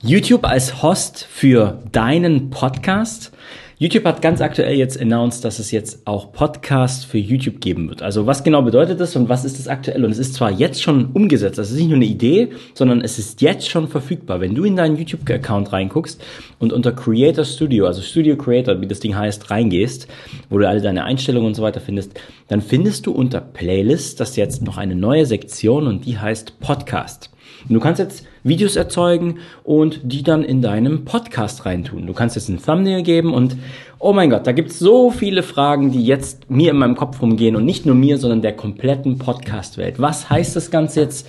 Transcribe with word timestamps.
YouTube 0.00 0.44
als 0.44 0.80
Host 0.80 1.26
für 1.28 1.82
deinen 1.90 2.50
Podcast. 2.50 3.32
YouTube 3.78 4.04
hat 4.04 4.22
ganz 4.22 4.40
aktuell 4.40 4.76
jetzt 4.76 5.00
announced, 5.00 5.44
dass 5.44 5.58
es 5.58 5.72
jetzt 5.72 6.06
auch 6.06 6.30
Podcasts 6.30 7.04
für 7.04 7.18
YouTube 7.18 7.60
geben 7.60 7.88
wird. 7.88 8.00
Also 8.00 8.24
was 8.24 8.44
genau 8.44 8.62
bedeutet 8.62 9.00
das 9.00 9.16
und 9.16 9.28
was 9.28 9.44
ist 9.44 9.58
das 9.58 9.66
aktuell? 9.66 10.04
Und 10.04 10.12
es 10.12 10.18
ist 10.18 10.34
zwar 10.34 10.52
jetzt 10.52 10.82
schon 10.82 11.06
umgesetzt, 11.14 11.58
das 11.58 11.72
ist 11.72 11.78
nicht 11.78 11.88
nur 11.88 11.96
eine 11.96 12.04
Idee, 12.04 12.50
sondern 12.74 13.00
es 13.00 13.18
ist 13.18 13.42
jetzt 13.42 13.68
schon 13.68 13.88
verfügbar. 13.88 14.40
Wenn 14.40 14.54
du 14.54 14.62
in 14.62 14.76
deinen 14.76 14.96
YouTube-Account 14.96 15.72
reinguckst 15.72 16.22
und 16.60 16.72
unter 16.72 16.92
Creator 16.92 17.44
Studio, 17.44 17.86
also 17.86 18.00
Studio 18.00 18.36
Creator, 18.36 18.80
wie 18.80 18.86
das 18.86 19.00
Ding 19.00 19.16
heißt, 19.16 19.50
reingehst, 19.50 20.06
wo 20.48 20.58
du 20.58 20.68
alle 20.68 20.80
deine 20.80 21.02
Einstellungen 21.02 21.48
und 21.48 21.54
so 21.54 21.62
weiter 21.64 21.80
findest, 21.80 22.12
dann 22.46 22.62
findest 22.62 23.06
du 23.06 23.10
unter 23.10 23.40
Playlist 23.40 24.20
das 24.20 24.36
jetzt 24.36 24.62
noch 24.62 24.76
eine 24.76 24.94
neue 24.94 25.26
Sektion 25.26 25.88
und 25.88 26.06
die 26.06 26.18
heißt 26.18 26.60
Podcast. 26.60 27.30
Und 27.68 27.74
du 27.74 27.80
kannst 27.80 27.98
jetzt 27.98 28.26
Videos 28.44 28.76
erzeugen 28.76 29.38
und 29.64 30.00
die 30.04 30.22
dann 30.22 30.42
in 30.42 30.62
deinem 30.62 31.04
Podcast 31.04 31.66
reintun. 31.66 32.06
Du 32.06 32.12
kannst 32.12 32.36
jetzt 32.36 32.48
ein 32.48 32.62
Thumbnail 32.62 33.02
geben 33.02 33.34
und 33.34 33.56
oh 33.98 34.12
mein 34.12 34.30
Gott, 34.30 34.46
da 34.46 34.52
gibt 34.52 34.70
es 34.70 34.78
so 34.78 35.10
viele 35.10 35.42
Fragen, 35.42 35.90
die 35.90 36.04
jetzt 36.04 36.50
mir 36.50 36.70
in 36.70 36.78
meinem 36.78 36.96
Kopf 36.96 37.20
rumgehen 37.20 37.56
und 37.56 37.64
nicht 37.64 37.86
nur 37.86 37.94
mir, 37.94 38.18
sondern 38.18 38.42
der 38.42 38.54
kompletten 38.54 39.18
Podcast-Welt. 39.18 39.98
Was 39.98 40.30
heißt 40.30 40.56
das 40.56 40.70
Ganze 40.70 41.00
jetzt 41.00 41.28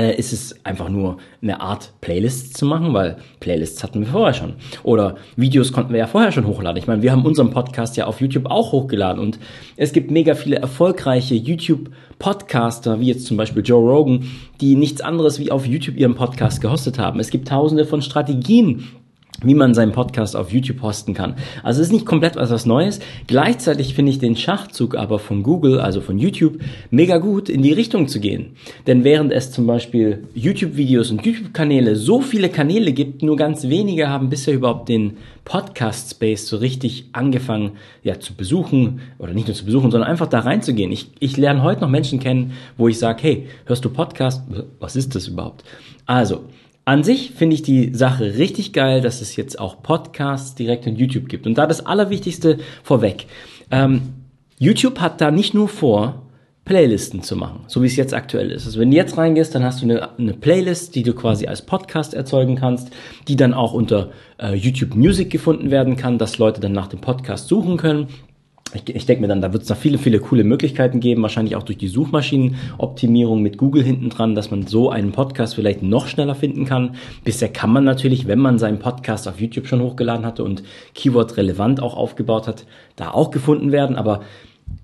äh, 0.00 0.16
ist 0.16 0.32
es 0.32 0.64
einfach 0.64 0.88
nur 0.88 1.18
eine 1.42 1.60
Art 1.60 1.92
Playlist 2.00 2.56
zu 2.56 2.64
machen, 2.64 2.94
weil 2.94 3.18
Playlists 3.38 3.82
hatten 3.82 4.00
wir 4.00 4.06
vorher 4.06 4.32
schon. 4.32 4.54
Oder 4.82 5.16
Videos 5.36 5.72
konnten 5.72 5.92
wir 5.92 5.98
ja 5.98 6.06
vorher 6.06 6.32
schon 6.32 6.46
hochladen. 6.46 6.78
Ich 6.78 6.86
meine, 6.86 7.02
wir 7.02 7.12
haben 7.12 7.24
unseren 7.26 7.50
Podcast 7.50 7.96
ja 7.98 8.06
auf 8.06 8.20
YouTube 8.20 8.46
auch 8.46 8.72
hochgeladen 8.72 9.20
und 9.20 9.38
es 9.76 9.92
gibt 9.92 10.10
mega 10.10 10.34
viele 10.34 10.56
erfolgreiche 10.56 11.34
YouTube-Podcaster, 11.34 13.00
wie 13.00 13.08
jetzt 13.08 13.26
zum 13.26 13.36
Beispiel 13.36 13.62
Joe 13.62 13.90
Rogan, 13.90 14.30
die 14.60 14.74
nichts 14.74 15.02
anderes 15.02 15.38
wie 15.38 15.50
auf 15.50 15.66
YouTube 15.66 15.96
ihren 15.96 16.14
Podcast 16.14 16.62
gehostet 16.62 16.98
haben. 16.98 17.20
Es 17.20 17.30
gibt 17.30 17.48
tausende 17.48 17.84
von 17.84 18.00
Strategien, 18.00 18.88
wie 19.42 19.54
man 19.54 19.74
seinen 19.74 19.92
Podcast 19.92 20.36
auf 20.36 20.52
YouTube 20.52 20.82
hosten 20.82 21.14
kann. 21.14 21.34
Also 21.62 21.80
es 21.80 21.88
ist 21.88 21.92
nicht 21.92 22.06
komplett 22.06 22.36
was, 22.36 22.50
was 22.50 22.66
Neues. 22.66 23.00
Gleichzeitig 23.26 23.94
finde 23.94 24.12
ich 24.12 24.18
den 24.18 24.36
Schachzug 24.36 24.96
aber 24.96 25.18
von 25.18 25.42
Google, 25.42 25.80
also 25.80 26.00
von 26.00 26.18
YouTube, 26.18 26.60
mega 26.90 27.18
gut 27.18 27.48
in 27.48 27.62
die 27.62 27.72
Richtung 27.72 28.08
zu 28.08 28.20
gehen. 28.20 28.52
Denn 28.86 29.04
während 29.04 29.32
es 29.32 29.50
zum 29.50 29.66
Beispiel 29.66 30.24
YouTube-Videos 30.34 31.10
und 31.10 31.24
YouTube-Kanäle 31.24 31.96
so 31.96 32.20
viele 32.20 32.48
Kanäle 32.48 32.92
gibt, 32.92 33.22
nur 33.22 33.36
ganz 33.36 33.68
wenige 33.68 34.08
haben 34.08 34.28
bisher 34.28 34.54
überhaupt 34.54 34.88
den 34.88 35.16
Podcast-Space 35.44 36.46
so 36.46 36.58
richtig 36.58 37.06
angefangen 37.12 37.72
ja, 38.02 38.20
zu 38.20 38.34
besuchen 38.34 39.00
oder 39.18 39.32
nicht 39.32 39.48
nur 39.48 39.56
zu 39.56 39.64
besuchen, 39.64 39.90
sondern 39.90 40.10
einfach 40.10 40.26
da 40.26 40.40
reinzugehen. 40.40 40.92
Ich, 40.92 41.10
ich 41.18 41.36
lerne 41.36 41.62
heute 41.62 41.80
noch 41.80 41.88
Menschen 41.88 42.20
kennen, 42.20 42.52
wo 42.76 42.88
ich 42.88 42.98
sage, 42.98 43.22
hey, 43.22 43.46
hörst 43.64 43.84
du 43.84 43.90
Podcast? 43.90 44.42
Was 44.78 44.96
ist 44.96 45.14
das 45.14 45.28
überhaupt? 45.28 45.64
Also, 46.06 46.44
an 46.90 47.04
sich 47.04 47.30
finde 47.30 47.54
ich 47.54 47.62
die 47.62 47.94
Sache 47.94 48.36
richtig 48.36 48.72
geil, 48.72 49.00
dass 49.00 49.20
es 49.20 49.36
jetzt 49.36 49.60
auch 49.60 49.80
Podcasts 49.80 50.56
direkt 50.56 50.88
in 50.88 50.96
YouTube 50.96 51.28
gibt. 51.28 51.46
Und 51.46 51.56
da 51.56 51.68
das 51.68 51.86
Allerwichtigste 51.86 52.58
vorweg. 52.82 53.26
Ähm, 53.70 54.02
YouTube 54.58 54.98
hat 54.98 55.20
da 55.20 55.30
nicht 55.30 55.54
nur 55.54 55.68
vor, 55.68 56.26
Playlisten 56.64 57.22
zu 57.22 57.36
machen, 57.36 57.60
so 57.68 57.80
wie 57.82 57.86
es 57.86 57.94
jetzt 57.94 58.12
aktuell 58.12 58.50
ist. 58.50 58.66
Also 58.66 58.80
wenn 58.80 58.90
du 58.90 58.96
jetzt 58.96 59.16
reingehst, 59.16 59.54
dann 59.54 59.62
hast 59.62 59.80
du 59.80 59.84
eine, 59.84 60.18
eine 60.18 60.32
Playlist, 60.34 60.96
die 60.96 61.04
du 61.04 61.14
quasi 61.14 61.46
als 61.46 61.62
Podcast 61.62 62.12
erzeugen 62.12 62.56
kannst, 62.56 62.90
die 63.28 63.36
dann 63.36 63.54
auch 63.54 63.72
unter 63.72 64.10
äh, 64.40 64.56
YouTube 64.56 64.96
Music 64.96 65.30
gefunden 65.30 65.70
werden 65.70 65.94
kann, 65.94 66.18
dass 66.18 66.38
Leute 66.38 66.60
dann 66.60 66.72
nach 66.72 66.88
dem 66.88 67.00
Podcast 67.00 67.46
suchen 67.46 67.76
können 67.76 68.08
ich, 68.74 68.94
ich 68.94 69.06
denke 69.06 69.22
mir 69.22 69.28
dann, 69.28 69.40
da 69.40 69.52
wird 69.52 69.62
es 69.62 69.68
noch 69.68 69.76
viele, 69.76 69.98
viele 69.98 70.20
coole 70.20 70.44
Möglichkeiten 70.44 71.00
geben, 71.00 71.22
wahrscheinlich 71.22 71.56
auch 71.56 71.62
durch 71.62 71.78
die 71.78 71.88
Suchmaschinenoptimierung 71.88 73.42
mit 73.42 73.58
Google 73.58 73.82
hinten 73.82 74.10
dran, 74.10 74.34
dass 74.34 74.50
man 74.50 74.66
so 74.66 74.90
einen 74.90 75.12
Podcast 75.12 75.54
vielleicht 75.54 75.82
noch 75.82 76.06
schneller 76.06 76.34
finden 76.34 76.64
kann. 76.64 76.94
Bisher 77.24 77.48
kann 77.48 77.72
man 77.72 77.84
natürlich, 77.84 78.26
wenn 78.26 78.38
man 78.38 78.58
seinen 78.58 78.78
Podcast 78.78 79.28
auf 79.28 79.40
YouTube 79.40 79.66
schon 79.66 79.82
hochgeladen 79.82 80.24
hatte 80.24 80.44
und 80.44 80.62
Keyword 80.94 81.36
relevant 81.36 81.82
auch 81.82 81.96
aufgebaut 81.96 82.46
hat, 82.46 82.66
da 82.96 83.10
auch 83.10 83.30
gefunden 83.30 83.72
werden, 83.72 83.96
aber 83.96 84.20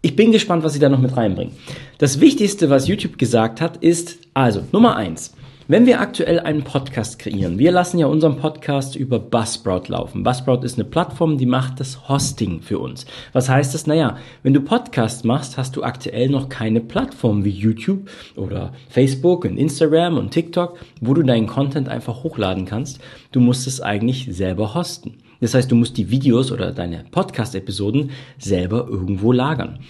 ich 0.02 0.16
bin 0.16 0.32
gespannt, 0.32 0.64
was 0.64 0.72
sie 0.72 0.80
da 0.80 0.88
noch 0.88 0.98
mit 0.98 1.16
reinbringen. 1.16 1.54
Das 1.98 2.20
Wichtigste, 2.20 2.70
was 2.70 2.88
YouTube 2.88 3.18
gesagt 3.18 3.60
hat, 3.60 3.76
ist 3.76 4.18
also 4.34 4.62
Nummer 4.72 4.96
eins. 4.96 5.34
Wenn 5.68 5.84
wir 5.84 6.00
aktuell 6.00 6.38
einen 6.38 6.62
Podcast 6.62 7.18
kreieren, 7.18 7.58
wir 7.58 7.72
lassen 7.72 7.98
ja 7.98 8.06
unseren 8.06 8.36
Podcast 8.36 8.94
über 8.94 9.18
Buzzsprout 9.18 9.88
laufen. 9.88 10.22
Buzzsprout 10.22 10.60
ist 10.62 10.78
eine 10.78 10.84
Plattform, 10.84 11.38
die 11.38 11.46
macht 11.46 11.80
das 11.80 12.08
Hosting 12.08 12.60
für 12.62 12.78
uns. 12.78 13.04
Was 13.32 13.48
heißt 13.48 13.74
das? 13.74 13.88
Naja, 13.88 14.16
wenn 14.44 14.54
du 14.54 14.60
Podcast 14.60 15.24
machst, 15.24 15.56
hast 15.56 15.74
du 15.74 15.82
aktuell 15.82 16.28
noch 16.28 16.48
keine 16.48 16.80
Plattform 16.80 17.44
wie 17.44 17.50
YouTube 17.50 18.08
oder 18.36 18.74
Facebook 18.90 19.44
und 19.44 19.56
Instagram 19.56 20.18
und 20.18 20.30
TikTok, 20.30 20.78
wo 21.00 21.14
du 21.14 21.24
deinen 21.24 21.48
Content 21.48 21.88
einfach 21.88 22.22
hochladen 22.22 22.64
kannst. 22.64 23.00
Du 23.32 23.40
musst 23.40 23.66
es 23.66 23.80
eigentlich 23.80 24.28
selber 24.30 24.72
hosten. 24.72 25.14
Das 25.40 25.54
heißt, 25.54 25.68
du 25.68 25.74
musst 25.74 25.96
die 25.96 26.12
Videos 26.12 26.52
oder 26.52 26.70
deine 26.70 27.06
Podcast-Episoden 27.10 28.12
selber 28.38 28.86
irgendwo 28.88 29.32
lagern. 29.32 29.80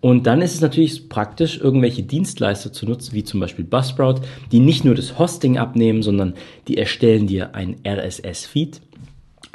Und 0.00 0.26
dann 0.26 0.40
ist 0.40 0.54
es 0.54 0.60
natürlich 0.62 1.08
praktisch, 1.10 1.58
irgendwelche 1.58 2.02
Dienstleister 2.02 2.72
zu 2.72 2.86
nutzen, 2.86 3.12
wie 3.12 3.24
zum 3.24 3.38
Beispiel 3.40 3.64
Buzzsprout, 3.64 4.22
die 4.50 4.60
nicht 4.60 4.84
nur 4.84 4.94
das 4.94 5.18
Hosting 5.18 5.58
abnehmen, 5.58 6.02
sondern 6.02 6.34
die 6.68 6.78
erstellen 6.78 7.26
dir 7.26 7.54
ein 7.54 7.76
RSS-Feed. 7.86 8.80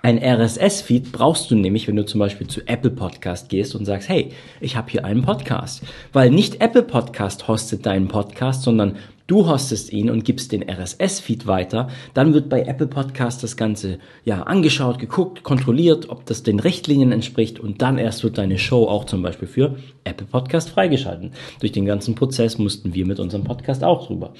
Ein 0.03 0.19
RSS-Feed 0.19 1.11
brauchst 1.11 1.49
du 1.49 1.55
nämlich, 1.55 1.87
wenn 1.87 1.95
du 1.95 2.05
zum 2.05 2.19
Beispiel 2.19 2.45
zu 2.45 2.61
Apple 2.67 2.91
Podcast 2.91 3.49
gehst 3.49 3.73
und 3.73 3.85
sagst, 3.85 4.07
hey, 4.07 4.29
ich 4.61 4.75
habe 4.75 4.91
hier 4.91 5.03
einen 5.03 5.23
Podcast. 5.23 5.81
Weil 6.13 6.29
nicht 6.29 6.61
Apple 6.61 6.83
Podcast 6.83 7.47
hostet 7.47 7.87
deinen 7.87 8.07
Podcast, 8.07 8.61
sondern 8.61 8.97
du 9.27 9.47
hostest 9.47 9.91
ihn 9.91 10.09
und 10.09 10.23
gibst 10.23 10.51
den 10.51 10.63
RSS-Feed 10.69 11.47
weiter, 11.47 11.89
dann 12.13 12.33
wird 12.33 12.49
bei 12.49 12.63
Apple 12.63 12.87
Podcast 12.87 13.43
das 13.43 13.57
Ganze 13.57 13.99
ja 14.23 14.43
angeschaut, 14.43 14.99
geguckt, 14.99 15.43
kontrolliert, 15.43 16.09
ob 16.09 16.25
das 16.25 16.43
den 16.43 16.59
Richtlinien 16.59 17.11
entspricht 17.11 17.59
und 17.59 17.81
dann 17.81 17.97
erst 17.97 18.23
wird 18.23 18.37
deine 18.37 18.57
Show 18.57 18.85
auch 18.85 19.05
zum 19.05 19.21
Beispiel 19.21 19.47
für 19.47 19.77
Apple 20.03 20.27
Podcast 20.27 20.69
freigeschalten. 20.69 21.31
Durch 21.59 21.71
den 21.71 21.85
ganzen 21.85 22.15
Prozess 22.15 22.57
mussten 22.57 22.93
wir 22.93 23.05
mit 23.05 23.19
unserem 23.19 23.43
Podcast 23.43 23.83
auch 23.83 24.05
drüber. 24.07 24.33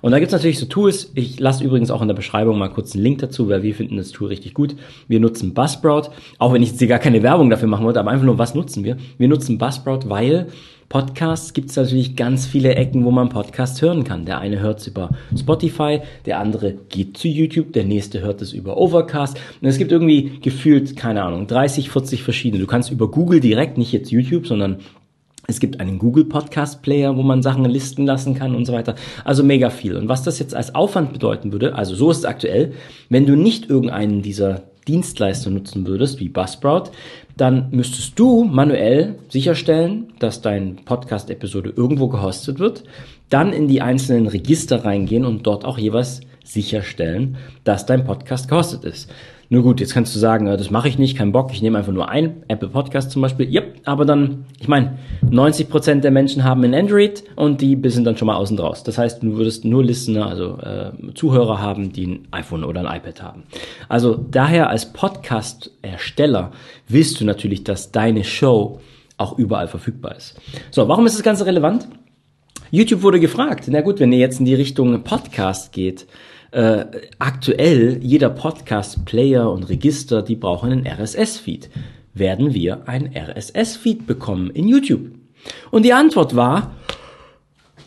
Und 0.00 0.12
da 0.12 0.18
gibt's 0.18 0.32
natürlich 0.32 0.58
so 0.58 0.66
Tools. 0.66 1.12
Ich 1.14 1.38
lasse 1.38 1.62
übrigens 1.62 1.90
auch 1.90 2.00
in 2.00 2.08
der 2.08 2.14
Beschreibung 2.14 2.58
mal 2.58 2.70
kurz 2.70 2.94
einen 2.94 3.04
Link 3.04 3.18
dazu, 3.18 3.48
weil 3.48 3.62
wir 3.62 3.74
finden 3.74 3.96
das 3.96 4.10
Tool 4.10 4.28
richtig 4.28 4.54
gut. 4.54 4.76
Wir 5.08 5.20
nutzen 5.20 5.52
Buzzsprout, 5.52 6.10
auch 6.38 6.52
wenn 6.52 6.62
ich 6.62 6.70
jetzt 6.70 6.78
hier 6.78 6.88
gar 6.88 6.98
keine 6.98 7.22
Werbung 7.22 7.50
dafür 7.50 7.68
machen 7.68 7.84
wollte, 7.84 8.00
aber 8.00 8.10
einfach 8.10 8.24
nur, 8.24 8.38
was 8.38 8.54
nutzen 8.54 8.84
wir? 8.84 8.96
Wir 9.18 9.28
nutzen 9.28 9.58
Buzzsprout, 9.58 10.08
weil 10.08 10.46
Podcasts 10.90 11.52
gibt 11.52 11.70
es 11.70 11.76
natürlich 11.76 12.16
ganz 12.16 12.46
viele 12.46 12.74
Ecken, 12.74 13.04
wo 13.04 13.12
man 13.12 13.28
Podcasts 13.28 13.80
hören 13.80 14.02
kann. 14.02 14.24
Der 14.24 14.40
eine 14.40 14.58
hört 14.58 14.80
es 14.80 14.88
über 14.88 15.10
Spotify, 15.38 16.00
der 16.26 16.40
andere 16.40 16.74
geht 16.88 17.16
zu 17.16 17.28
YouTube, 17.28 17.72
der 17.72 17.84
nächste 17.84 18.22
hört 18.22 18.42
es 18.42 18.52
über 18.52 18.76
Overcast. 18.76 19.38
Und 19.62 19.68
es 19.68 19.78
gibt 19.78 19.92
irgendwie 19.92 20.40
gefühlt, 20.40 20.96
keine 20.96 21.22
Ahnung, 21.22 21.46
30, 21.46 21.90
40 21.90 22.24
verschiedene. 22.24 22.60
Du 22.60 22.66
kannst 22.66 22.90
über 22.90 23.08
Google 23.08 23.38
direkt, 23.38 23.78
nicht 23.78 23.92
jetzt 23.92 24.10
YouTube, 24.10 24.48
sondern 24.48 24.80
es 25.46 25.60
gibt 25.60 25.78
einen 25.78 26.00
Google 26.00 26.24
Podcast 26.24 26.82
Player, 26.82 27.16
wo 27.16 27.22
man 27.22 27.40
Sachen 27.40 27.64
listen 27.66 28.04
lassen 28.04 28.34
kann 28.34 28.56
und 28.56 28.64
so 28.64 28.72
weiter. 28.72 28.96
Also 29.24 29.44
mega 29.44 29.70
viel. 29.70 29.94
Und 29.94 30.08
was 30.08 30.24
das 30.24 30.40
jetzt 30.40 30.56
als 30.56 30.74
Aufwand 30.74 31.12
bedeuten 31.12 31.52
würde, 31.52 31.76
also 31.76 31.94
so 31.94 32.10
ist 32.10 32.18
es 32.18 32.24
aktuell, 32.24 32.72
wenn 33.08 33.26
du 33.26 33.36
nicht 33.36 33.70
irgendeinen 33.70 34.22
dieser 34.22 34.69
Dienstleister 34.86 35.50
nutzen 35.50 35.86
würdest, 35.86 36.20
wie 36.20 36.28
Buzzsprout, 36.28 36.90
dann 37.36 37.68
müsstest 37.70 38.18
du 38.18 38.44
manuell 38.44 39.16
sicherstellen, 39.28 40.12
dass 40.18 40.42
dein 40.42 40.76
Podcast-Episode 40.84 41.72
irgendwo 41.76 42.08
gehostet 42.08 42.58
wird, 42.58 42.84
dann 43.28 43.52
in 43.52 43.68
die 43.68 43.80
einzelnen 43.80 44.26
Register 44.26 44.84
reingehen 44.84 45.24
und 45.24 45.46
dort 45.46 45.64
auch 45.64 45.78
jeweils 45.78 46.20
sicherstellen, 46.44 47.36
dass 47.64 47.86
dein 47.86 48.04
Podcast 48.04 48.48
gehostet 48.48 48.84
ist. 48.84 49.10
Nur 49.52 49.64
gut, 49.64 49.80
jetzt 49.80 49.94
kannst 49.94 50.14
du 50.14 50.20
sagen, 50.20 50.46
äh, 50.46 50.56
das 50.56 50.70
mache 50.70 50.86
ich 50.86 50.96
nicht, 50.96 51.18
kein 51.18 51.32
Bock, 51.32 51.50
ich 51.52 51.60
nehme 51.60 51.76
einfach 51.76 51.92
nur 51.92 52.08
ein, 52.08 52.44
Apple 52.46 52.68
Podcast 52.68 53.10
zum 53.10 53.20
Beispiel. 53.20 53.52
Yep, 53.52 53.80
aber 53.84 54.04
dann, 54.04 54.44
ich 54.60 54.68
meine, 54.68 54.96
90% 55.28 56.02
der 56.02 56.12
Menschen 56.12 56.44
haben 56.44 56.62
ein 56.62 56.72
Android 56.72 57.24
und 57.34 57.60
die 57.60 57.76
sind 57.86 58.04
dann 58.04 58.16
schon 58.16 58.26
mal 58.26 58.36
außen 58.36 58.56
draus. 58.56 58.84
Das 58.84 58.96
heißt, 58.96 59.24
du 59.24 59.36
würdest 59.36 59.64
nur 59.64 59.82
Listener, 59.82 60.26
also 60.26 60.56
äh, 60.58 60.92
Zuhörer 61.14 61.60
haben, 61.60 61.92
die 61.92 62.06
ein 62.06 62.28
iPhone 62.30 62.62
oder 62.62 62.88
ein 62.88 62.96
iPad 62.96 63.24
haben. 63.24 63.42
Also 63.88 64.14
daher 64.14 64.70
als 64.70 64.92
Podcast-Ersteller 64.92 66.52
willst 66.86 67.20
du 67.20 67.24
natürlich, 67.24 67.64
dass 67.64 67.90
deine 67.90 68.22
Show 68.22 68.78
auch 69.16 69.36
überall 69.36 69.66
verfügbar 69.66 70.14
ist. 70.14 70.40
So, 70.70 70.86
warum 70.86 71.06
ist 71.06 71.16
das 71.16 71.24
Ganze 71.24 71.44
relevant? 71.44 71.88
YouTube 72.70 73.02
wurde 73.02 73.18
gefragt, 73.18 73.64
na 73.66 73.80
gut, 73.80 73.98
wenn 73.98 74.12
ihr 74.12 74.20
jetzt 74.20 74.38
in 74.38 74.46
die 74.46 74.54
Richtung 74.54 75.02
Podcast 75.02 75.72
geht, 75.72 76.06
äh, 76.52 76.84
aktuell 77.18 77.98
jeder 78.02 78.30
Podcast-Player 78.30 79.50
und 79.50 79.68
Register, 79.68 80.22
die 80.22 80.36
brauchen 80.36 80.72
einen 80.72 80.86
RSS-Feed. 80.86 81.70
Werden 82.14 82.54
wir 82.54 82.88
ein 82.88 83.14
RSS-Feed 83.14 84.06
bekommen 84.06 84.50
in 84.50 84.68
YouTube? 84.68 85.12
Und 85.70 85.84
die 85.84 85.92
Antwort 85.92 86.36
war, 86.36 86.74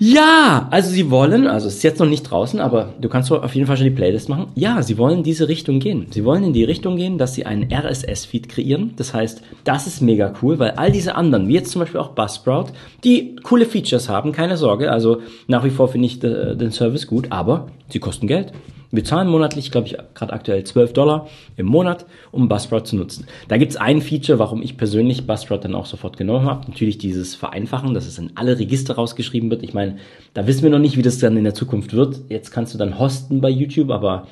ja, 0.05 0.67
also 0.69 0.89
sie 0.89 1.09
wollen, 1.09 1.47
also 1.47 1.67
es 1.67 1.75
ist 1.75 1.83
jetzt 1.83 2.01
noch 2.01 2.07
nicht 2.07 2.23
draußen, 2.23 2.59
aber 2.59 2.94
du 3.00 3.07
kannst 3.07 3.31
auf 3.31 3.55
jeden 3.55 3.67
Fall 3.67 3.77
schon 3.77 3.85
die 3.85 3.91
Playlist 3.91 4.27
machen. 4.27 4.47
Ja, 4.53 4.83
sie 4.83 4.97
wollen 4.97 5.23
diese 5.23 5.47
Richtung 5.47 5.79
gehen. 5.79 6.07
Sie 6.11 6.25
wollen 6.25 6.44
in 6.44 6.51
die 6.51 6.65
Richtung 6.65 6.97
gehen, 6.97 7.17
dass 7.17 7.35
sie 7.35 7.45
einen 7.45 7.71
RSS-Feed 7.71 8.50
kreieren. 8.50 8.95
Das 8.97 9.13
heißt, 9.13 9.41
das 9.63 9.88
ist 9.88 10.01
mega 10.01 10.33
cool, 10.41 10.59
weil 10.59 10.71
all 10.71 10.91
diese 10.91 11.15
anderen, 11.15 11.47
wie 11.47 11.53
jetzt 11.53 11.71
zum 11.71 11.79
Beispiel 11.79 12.01
auch 12.01 12.09
Buzzsprout, 12.09 12.73
die 13.05 13.38
coole 13.44 13.65
Features 13.65 14.09
haben, 14.09 14.33
keine 14.33 14.57
Sorge. 14.57 14.91
Also 14.91 15.21
nach 15.47 15.63
wie 15.63 15.69
vor 15.69 15.88
finde 15.88 16.07
ich 16.07 16.19
den 16.19 16.71
Service 16.71 17.07
gut, 17.07 17.27
aber 17.29 17.67
sie 17.88 18.00
kosten 18.00 18.27
Geld. 18.27 18.51
Wir 18.93 19.03
zahlen 19.03 19.27
monatlich, 19.27 19.71
glaube 19.71 19.87
ich, 19.87 19.97
gerade 20.13 20.33
aktuell 20.33 20.63
12 20.63 20.93
Dollar 20.93 21.27
im 21.57 21.65
Monat, 21.65 22.05
um 22.31 22.47
Buzzsprout 22.47 22.81
zu 22.81 22.95
nutzen. 22.95 23.25
Da 23.47 23.57
gibt 23.57 23.71
es 23.71 23.77
ein 23.77 24.03
Feature, 24.03 24.37
warum 24.37 24.61
ich 24.61 24.77
persönlich 24.77 25.25
Buzzsprout 25.25 25.61
dann 25.61 25.73
auch 25.73 25.87
sofort 25.87 26.15
genommen 26.15 26.45
habe. 26.45 26.67
Natürlich 26.67 26.99
dieses 26.99 27.33
Vereinfachen, 27.33 27.95
dass 27.95 28.05
es 28.05 28.19
in 28.19 28.33
alle 28.35 28.59
Register 28.59 28.93
rausgeschrieben 28.93 29.49
wird. 29.49 29.63
Ich 29.63 29.73
meine, 29.73 29.97
da 30.35 30.45
wissen 30.45 30.61
wir 30.61 30.69
noch 30.69 30.77
nicht, 30.77 30.95
wie 30.95 31.01
das 31.01 31.17
dann 31.17 31.37
in 31.37 31.43
der 31.43 31.55
Zukunft 31.55 31.93
wird. 31.93 32.21
Jetzt 32.29 32.51
kannst 32.51 32.75
du 32.75 32.77
dann 32.77 32.99
hosten 32.99 33.41
bei 33.41 33.49
YouTube, 33.49 33.89
aber 33.89 34.27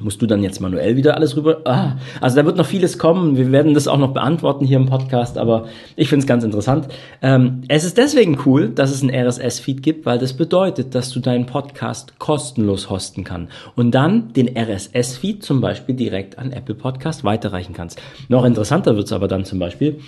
musst 0.00 0.20
du 0.20 0.26
dann 0.26 0.42
jetzt 0.42 0.60
manuell 0.60 0.96
wieder 0.96 1.14
alles 1.14 1.36
rüber. 1.36 1.62
Ah, 1.64 1.96
also 2.20 2.36
da 2.36 2.44
wird 2.44 2.56
noch 2.56 2.66
vieles 2.66 2.98
kommen. 2.98 3.36
Wir 3.36 3.50
werden 3.52 3.74
das 3.74 3.88
auch 3.88 3.98
noch 3.98 4.12
beantworten 4.12 4.64
hier 4.64 4.76
im 4.76 4.86
Podcast, 4.86 5.38
aber 5.38 5.66
ich 5.96 6.08
finde 6.08 6.24
es 6.24 6.26
ganz 6.26 6.44
interessant. 6.44 6.88
Ähm, 7.22 7.62
es 7.68 7.84
ist 7.84 7.96
deswegen 7.96 8.38
cool, 8.44 8.68
dass 8.68 8.90
es 8.90 9.02
ein 9.02 9.10
RSS-Feed 9.10 9.82
gibt, 9.82 10.06
weil 10.06 10.18
das 10.18 10.34
bedeutet, 10.34 10.94
dass 10.94 11.10
du 11.10 11.20
deinen 11.20 11.46
Podcast 11.46 12.18
kostenlos 12.18 12.90
hosten 12.90 13.24
kannst 13.24 13.52
und 13.74 13.92
dann 13.92 14.32
den 14.32 14.56
RSS-Feed 14.56 15.42
zum 15.42 15.60
Beispiel 15.60 15.94
direkt 15.94 16.38
an 16.38 16.52
Apple 16.52 16.74
Podcast 16.74 17.24
weiterreichen 17.24 17.72
kannst. 17.72 18.00
Noch 18.28 18.44
interessanter 18.44 18.96
wird 18.96 19.06
es 19.06 19.12
aber 19.12 19.28
dann 19.28 19.44
zum 19.44 19.58
Beispiel, 19.58 20.00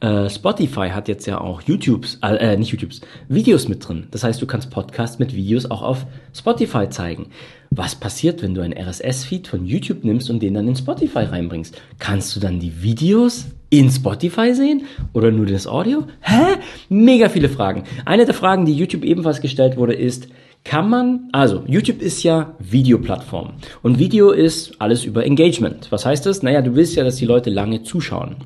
äh, 0.00 0.30
Spotify 0.30 0.88
hat 0.88 1.08
jetzt 1.08 1.26
ja 1.26 1.40
auch 1.40 1.62
YouTubes, 1.62 2.18
äh, 2.22 2.56
nicht 2.56 2.72
YouTubes, 2.72 3.02
Videos 3.28 3.68
mit 3.68 3.86
drin. 3.86 4.06
Das 4.10 4.24
heißt, 4.24 4.40
du 4.40 4.46
kannst 4.46 4.70
Podcasts 4.70 5.18
mit 5.18 5.34
Videos 5.34 5.70
auch 5.70 5.82
auf 5.82 6.06
Spotify 6.34 6.88
zeigen. 6.88 7.26
Was 7.70 7.94
passiert, 7.94 8.42
wenn 8.42 8.54
du 8.54 8.62
ein 8.62 8.72
RSS-Feed 8.72 9.46
von 9.46 9.66
YouTube 9.66 10.02
nimmst 10.02 10.30
und 10.30 10.40
den 10.42 10.54
dann 10.54 10.68
in 10.68 10.76
Spotify 10.76 11.20
reinbringst? 11.20 11.80
Kannst 11.98 12.34
du 12.34 12.40
dann 12.40 12.58
die 12.58 12.82
Videos 12.82 13.46
in 13.68 13.90
Spotify 13.90 14.54
sehen 14.54 14.86
oder 15.12 15.30
nur 15.30 15.46
das 15.46 15.66
Audio? 15.66 16.04
Hä? 16.20 16.56
Mega 16.88 17.28
viele 17.28 17.48
Fragen. 17.48 17.84
Eine 18.06 18.24
der 18.24 18.34
Fragen, 18.34 18.64
die 18.64 18.74
YouTube 18.74 19.04
ebenfalls 19.04 19.40
gestellt 19.40 19.76
wurde, 19.76 19.94
ist, 19.94 20.28
kann 20.64 20.90
man, 20.90 21.28
also 21.32 21.62
YouTube 21.66 22.02
ist 22.02 22.22
ja 22.22 22.54
Videoplattform 22.58 23.52
und 23.82 23.98
Video 23.98 24.30
ist 24.30 24.80
alles 24.80 25.04
über 25.04 25.24
Engagement. 25.24 25.90
Was 25.90 26.04
heißt 26.04 26.26
das? 26.26 26.42
Naja, 26.42 26.60
du 26.62 26.74
willst 26.74 26.96
ja, 26.96 27.04
dass 27.04 27.16
die 27.16 27.24
Leute 27.24 27.50
lange 27.50 27.82
zuschauen 27.82 28.36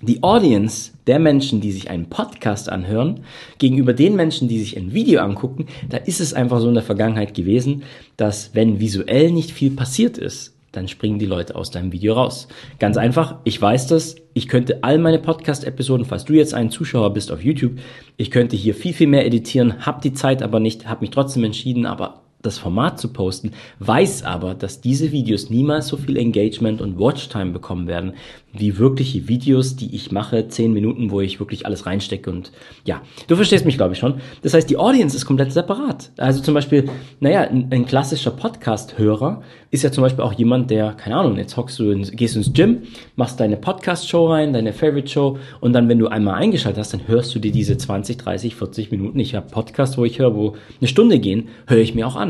die 0.00 0.22
Audience 0.22 0.92
der 1.06 1.18
Menschen, 1.18 1.60
die 1.60 1.72
sich 1.72 1.90
einen 1.90 2.08
Podcast 2.08 2.68
anhören, 2.68 3.20
gegenüber 3.58 3.92
den 3.92 4.14
Menschen, 4.14 4.48
die 4.48 4.58
sich 4.58 4.76
ein 4.76 4.92
Video 4.92 5.20
angucken, 5.20 5.66
da 5.88 5.96
ist 5.96 6.20
es 6.20 6.34
einfach 6.34 6.60
so 6.60 6.68
in 6.68 6.74
der 6.74 6.82
Vergangenheit 6.82 7.34
gewesen, 7.34 7.82
dass 8.16 8.54
wenn 8.54 8.80
visuell 8.80 9.32
nicht 9.32 9.50
viel 9.50 9.70
passiert 9.70 10.18
ist, 10.18 10.54
dann 10.72 10.86
springen 10.86 11.18
die 11.18 11.26
Leute 11.26 11.56
aus 11.56 11.70
deinem 11.70 11.92
Video 11.92 12.12
raus. 12.12 12.46
Ganz 12.78 12.96
einfach, 12.96 13.36
ich 13.44 13.60
weiß 13.60 13.86
das, 13.86 14.16
ich 14.34 14.48
könnte 14.48 14.84
all 14.84 14.98
meine 14.98 15.18
Podcast-Episoden, 15.18 16.04
falls 16.04 16.26
du 16.26 16.34
jetzt 16.34 16.54
ein 16.54 16.70
Zuschauer 16.70 17.12
bist 17.14 17.32
auf 17.32 17.42
YouTube, 17.42 17.78
ich 18.16 18.30
könnte 18.30 18.54
hier 18.54 18.74
viel, 18.74 18.92
viel 18.92 19.06
mehr 19.06 19.26
editieren, 19.26 19.86
hab 19.86 20.02
die 20.02 20.12
Zeit 20.12 20.42
aber 20.42 20.60
nicht, 20.60 20.88
hab 20.88 21.00
mich 21.00 21.10
trotzdem 21.10 21.42
entschieden, 21.44 21.86
aber 21.86 22.22
das 22.42 22.58
Format 22.58 23.00
zu 23.00 23.12
posten, 23.12 23.52
weiß 23.80 24.22
aber, 24.22 24.54
dass 24.54 24.80
diese 24.80 25.10
Videos 25.10 25.50
niemals 25.50 25.88
so 25.88 25.96
viel 25.96 26.16
Engagement 26.16 26.80
und 26.80 26.98
Watchtime 26.98 27.50
bekommen 27.50 27.88
werden, 27.88 28.12
wie 28.52 28.78
wirkliche 28.78 29.28
Videos, 29.28 29.76
die 29.76 29.94
ich 29.94 30.10
mache, 30.10 30.48
zehn 30.48 30.72
Minuten, 30.72 31.10
wo 31.10 31.20
ich 31.20 31.38
wirklich 31.38 31.66
alles 31.66 31.86
reinstecke 31.86 32.30
und 32.30 32.52
ja, 32.84 33.02
du 33.26 33.36
verstehst 33.36 33.66
mich, 33.66 33.76
glaube 33.76 33.92
ich, 33.92 33.98
schon. 33.98 34.20
Das 34.42 34.54
heißt, 34.54 34.70
die 34.70 34.78
Audience 34.78 35.16
ist 35.16 35.26
komplett 35.26 35.52
separat. 35.52 36.10
Also 36.16 36.40
zum 36.40 36.54
Beispiel, 36.54 36.88
naja, 37.20 37.42
ein, 37.42 37.68
ein 37.70 37.86
klassischer 37.86 38.30
Podcast-Hörer 38.30 39.42
ist 39.70 39.82
ja 39.82 39.92
zum 39.92 40.02
Beispiel 40.02 40.24
auch 40.24 40.32
jemand, 40.32 40.70
der, 40.70 40.92
keine 40.92 41.16
Ahnung, 41.16 41.36
jetzt 41.36 41.56
hockst 41.56 41.78
du, 41.78 41.90
in, 41.90 42.02
gehst 42.02 42.36
ins 42.36 42.52
Gym, 42.52 42.82
machst 43.16 43.38
deine 43.38 43.56
Podcast-Show 43.56 44.28
rein, 44.28 44.52
deine 44.52 44.72
Favorite-Show 44.72 45.38
und 45.60 45.72
dann, 45.74 45.88
wenn 45.88 45.98
du 45.98 46.08
einmal 46.08 46.34
eingeschaltet 46.34 46.80
hast, 46.80 46.94
dann 46.94 47.06
hörst 47.06 47.34
du 47.34 47.38
dir 47.38 47.52
diese 47.52 47.76
20, 47.76 48.16
30, 48.16 48.54
40 48.54 48.90
Minuten, 48.90 49.18
ich 49.18 49.34
habe 49.34 49.50
Podcasts, 49.50 49.98
wo 49.98 50.04
ich 50.04 50.18
höre, 50.18 50.34
wo 50.34 50.56
eine 50.80 50.88
Stunde 50.88 51.18
gehen, 51.18 51.48
höre 51.66 51.78
ich 51.78 51.94
mir 51.94 52.06
auch 52.06 52.16
an. 52.16 52.27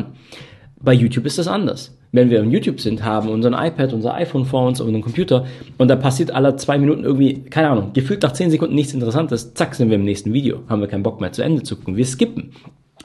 Bei 0.80 0.92
YouTube 0.92 1.26
ist 1.26 1.38
das 1.38 1.48
anders. 1.48 1.96
Wenn 2.12 2.30
wir 2.30 2.40
auf 2.40 2.46
YouTube 2.46 2.80
sind, 2.80 3.04
haben 3.04 3.28
unseren 3.28 3.52
iPad, 3.52 3.92
unser 3.92 4.14
iPhone 4.14 4.46
vor 4.46 4.66
uns, 4.66 4.80
unseren 4.80 5.02
Computer 5.02 5.44
und 5.76 5.88
da 5.88 5.96
passiert 5.96 6.30
alle 6.30 6.56
zwei 6.56 6.78
Minuten 6.78 7.04
irgendwie, 7.04 7.42
keine 7.42 7.68
Ahnung, 7.68 7.92
gefühlt 7.92 8.22
nach 8.22 8.32
zehn 8.32 8.50
Sekunden 8.50 8.74
nichts 8.74 8.94
Interessantes, 8.94 9.52
zack, 9.54 9.74
sind 9.74 9.90
wir 9.90 9.96
im 9.96 10.04
nächsten 10.04 10.32
Video, 10.32 10.60
haben 10.68 10.80
wir 10.80 10.88
keinen 10.88 11.02
Bock 11.02 11.20
mehr 11.20 11.32
zu 11.32 11.42
Ende 11.42 11.62
zu 11.64 11.76
gucken, 11.76 11.96
wir 11.96 12.06
skippen. 12.06 12.52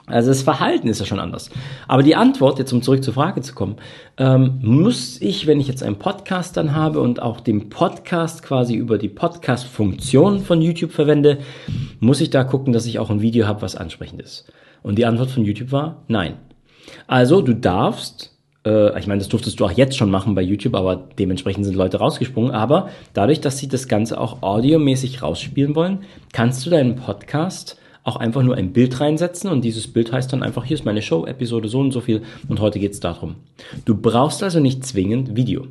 Also 0.06 0.30
das 0.30 0.42
Verhalten 0.42 0.90
ist 0.90 1.00
ja 1.00 1.06
schon 1.06 1.19
anders. 1.19 1.50
Aber 1.88 2.04
die 2.04 2.16
Antwort, 2.16 2.60
jetzt 2.60 2.74
um 2.74 2.81
zurück 2.81 3.04
zur 3.04 3.13
Frage 3.13 3.42
zu 3.42 3.54
kommen, 3.54 3.78
ähm, 4.18 4.60
muss 4.62 5.22
ich, 5.22 5.48
wenn 5.48 5.62
ich 5.62 5.68
jetzt 5.68 5.81
einen 5.81 5.96
Podcast 5.96 6.57
dann 6.57 6.75
habe 6.75 7.00
und 7.00 7.22
auch 7.22 7.39
den 7.39 7.69
Podcast 7.69 8.44
quasi 8.44 8.75
über 8.75 8.98
die 8.98 9.07
Podcast-Funktion 9.07 10.42
von 10.42 10.62
YouTube 10.62 10.92
verwende, 10.92 11.39
muss 12.01 12.19
ich 12.19 12.30
da 12.30 12.44
gucken, 12.44 12.74
dass 12.74 12.86
ich 12.86 13.00
auch 13.00 13.10
ein 13.10 13.22
Video 13.22 13.48
habe, 13.48 13.62
was 13.62 13.78
ansprechend 13.78 14.22
ist. 14.22 14.51
Und 14.81 14.98
die 14.98 15.06
Antwort 15.06 15.31
von 15.31 15.46
YouTube 15.46 15.72
war 15.72 16.04
nein. 16.10 16.34
Also 17.07 17.41
du 17.41 17.53
darfst, 17.53 18.35
äh, 18.65 18.97
ich 19.00 19.07
meine, 19.07 19.19
das 19.19 19.30
durftest 19.30 19.59
du 19.59 19.65
auch 19.65 19.71
jetzt 19.71 19.97
schon 19.97 20.12
machen 20.12 20.35
bei 20.35 20.41
YouTube, 20.41 20.75
aber 20.75 21.07
dementsprechend 21.18 21.65
sind 21.65 21.75
Leute 21.75 21.97
rausgesprungen. 21.97 22.51
Aber 22.51 22.89
dadurch, 23.13 23.41
dass 23.41 23.57
sie 23.57 23.68
das 23.68 23.88
Ganze 23.88 24.19
auch 24.19 24.41
audiomäßig 24.41 25.21
rausspielen 25.21 25.75
wollen, 25.75 26.00
kannst 26.31 26.65
du 26.65 26.69
deinen 26.69 26.95
Podcast 26.95 27.77
auch 28.03 28.18
einfach 28.18 28.44
nur 28.44 28.56
ein 28.56 28.74
Bild 28.74 29.00
reinsetzen 29.00 29.50
und 29.50 29.63
dieses 29.63 29.91
Bild 29.91 30.12
heißt 30.12 30.31
dann 30.33 30.44
einfach, 30.44 30.65
hier 30.65 30.75
ist 30.75 30.85
meine 30.85 31.01
Show, 31.01 31.25
Episode 31.25 31.69
so 31.69 31.80
und 31.80 31.91
so 31.91 32.01
viel 32.01 32.24
und 32.50 32.59
heute 32.59 32.80
geht's 32.80 33.00
darum. 33.00 33.36
Du 33.86 33.95
brauchst 33.95 34.44
also 34.44 34.59
nicht 34.59 34.86
zwingend 34.86 35.36
Video. 35.38 35.68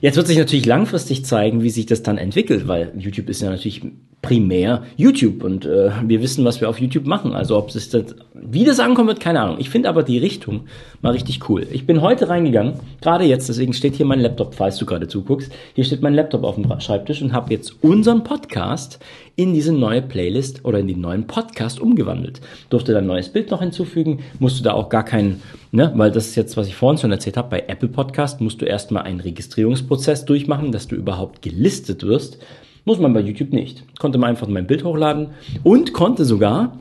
Jetzt 0.00 0.16
wird 0.16 0.26
sich 0.26 0.38
natürlich 0.38 0.66
langfristig 0.66 1.24
zeigen, 1.24 1.62
wie 1.62 1.70
sich 1.70 1.86
das 1.86 2.02
dann 2.02 2.18
entwickelt, 2.18 2.68
weil 2.68 2.92
YouTube 2.96 3.28
ist 3.28 3.42
ja 3.42 3.50
natürlich 3.50 3.82
primär 4.22 4.84
YouTube 4.96 5.42
und 5.42 5.66
äh, 5.66 5.90
wir 6.06 6.22
wissen, 6.22 6.44
was 6.44 6.60
wir 6.60 6.68
auf 6.68 6.80
YouTube 6.80 7.06
machen. 7.06 7.32
Also 7.34 7.58
ob 7.58 7.74
es 7.74 7.90
das, 7.90 8.14
wie 8.34 8.64
das 8.64 8.78
ankommen 8.78 9.08
wird, 9.08 9.18
keine 9.18 9.40
Ahnung. 9.40 9.56
Ich 9.58 9.68
finde 9.68 9.88
aber 9.88 10.04
die 10.04 10.18
Richtung 10.18 10.62
mal 11.02 11.10
richtig 11.10 11.48
cool. 11.48 11.66
Ich 11.72 11.86
bin 11.86 12.00
heute 12.00 12.28
reingegangen, 12.28 12.74
gerade 13.00 13.24
jetzt, 13.24 13.48
deswegen 13.48 13.72
steht 13.72 13.96
hier 13.96 14.06
mein 14.06 14.20
Laptop, 14.20 14.54
falls 14.54 14.76
du 14.76 14.86
gerade 14.86 15.08
zuguckst. 15.08 15.52
Hier 15.74 15.84
steht 15.84 16.02
mein 16.02 16.14
Laptop 16.14 16.44
auf 16.44 16.54
dem 16.54 16.72
Schreibtisch 16.80 17.20
und 17.20 17.32
habe 17.32 17.52
jetzt 17.52 17.82
unseren 17.82 18.22
Podcast 18.22 19.00
in 19.34 19.54
diese 19.54 19.72
neue 19.72 20.02
Playlist 20.02 20.64
oder 20.64 20.78
in 20.78 20.86
den 20.86 21.00
neuen 21.00 21.26
Podcast 21.26 21.80
umgewandelt. 21.80 22.40
Durfte 22.70 22.92
da 22.92 22.98
ein 22.98 23.06
neues 23.06 23.30
Bild 23.30 23.50
noch 23.50 23.60
hinzufügen, 23.60 24.20
musste 24.38 24.62
da 24.62 24.72
auch 24.72 24.88
gar 24.88 25.04
keinen, 25.04 25.42
ne, 25.72 25.92
weil 25.96 26.10
das 26.12 26.28
ist 26.28 26.36
jetzt, 26.36 26.56
was 26.56 26.68
ich 26.68 26.76
vorhin 26.76 26.98
schon 26.98 27.12
erzählt 27.12 27.36
habe, 27.36 27.50
bei 27.50 27.64
Apple 27.66 27.88
Podcast 27.88 28.40
musst 28.40 28.60
du 28.60 28.66
erstmal 28.66 29.02
einen 29.02 29.20
Registrierungsprozess 29.62 30.24
durchmachen, 30.24 30.72
dass 30.72 30.88
du 30.88 30.96
überhaupt 30.96 31.42
gelistet 31.42 32.02
wirst. 32.02 32.38
Muss 32.84 32.98
man 32.98 33.12
bei 33.12 33.20
YouTube 33.20 33.52
nicht. 33.52 33.84
Konnte 33.98 34.18
man 34.18 34.30
einfach 34.30 34.48
mein 34.48 34.66
Bild 34.66 34.84
hochladen 34.84 35.28
und 35.62 35.92
konnte 35.92 36.24
sogar 36.24 36.78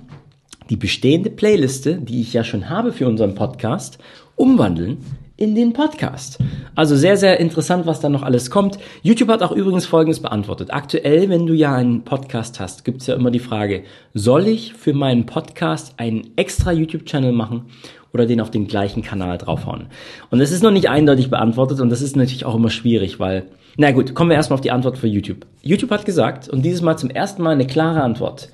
die 0.70 0.78
bestehende 0.78 1.30
Playliste, 1.30 1.98
die 1.98 2.22
ich 2.22 2.34
ja 2.34 2.44
schon 2.44 2.70
habe 2.70 2.92
für 2.92 3.08
unseren 3.08 3.36
Podcast, 3.36 4.00
umwandeln 4.36 4.98
in 5.38 5.54
den 5.56 5.74
Podcast. 5.74 6.40
Also 6.76 6.96
sehr, 6.96 7.18
sehr 7.18 7.40
interessant, 7.40 7.86
was 7.86 8.00
da 8.00 8.10
noch 8.10 8.24
alles 8.24 8.50
kommt. 8.50 8.78
YouTube 9.02 9.30
hat 9.30 9.42
auch 9.44 9.52
übrigens 9.52 9.86
Folgendes 9.86 10.20
beantwortet. 10.20 10.72
Aktuell, 10.72 11.30
wenn 11.30 11.46
du 11.46 11.54
ja 11.54 11.76
einen 11.76 12.04
Podcast 12.04 12.60
hast, 12.60 12.86
gibt 12.86 13.02
es 13.02 13.08
ja 13.08 13.16
immer 13.16 13.32
die 13.32 13.40
Frage, 13.40 13.84
soll 14.14 14.48
ich 14.48 14.74
für 14.74 14.94
meinen 14.94 15.26
Podcast 15.26 15.96
einen 15.98 16.32
extra 16.36 16.72
YouTube-Channel 16.72 17.32
machen 17.32 17.66
oder 18.14 18.26
den 18.26 18.42
auf 18.42 18.52
den 18.52 18.68
gleichen 18.68 19.04
Kanal 19.04 19.38
draufhauen? 19.38 19.88
Und 20.30 20.40
das 20.40 20.52
ist 20.52 20.64
noch 20.64 20.72
nicht 20.72 20.90
eindeutig 20.90 21.30
beantwortet 21.30 21.80
und 21.80 21.90
das 21.90 22.02
ist 22.02 22.16
natürlich 22.16 22.46
auch 22.46 22.56
immer 22.56 22.70
schwierig, 22.70 23.20
weil 23.20 23.46
na 23.78 23.92
gut, 23.92 24.14
kommen 24.14 24.30
wir 24.30 24.36
erstmal 24.36 24.56
auf 24.56 24.62
die 24.62 24.72
Antwort 24.72 24.98
für 24.98 25.08
YouTube. 25.08 25.46
YouTube 25.62 25.92
hat 25.92 26.06
gesagt, 26.06 26.50
und 26.50 26.64
dieses 26.64 26.82
Mal 26.82 26.98
zum 26.98 27.10
ersten 27.10 27.42
Mal 27.42 27.52
eine 27.52 27.68
klare 27.68 28.02
Antwort, 28.02 28.50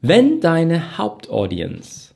wenn 0.00 0.40
deine 0.40 0.98
Hauptaudience 0.98 2.14